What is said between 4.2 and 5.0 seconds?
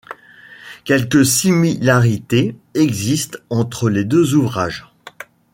ouvrages.